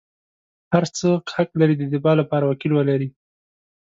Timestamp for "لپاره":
2.21-2.45